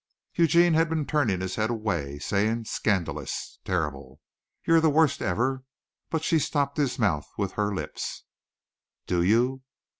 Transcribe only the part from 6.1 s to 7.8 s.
she stopped his mouth with her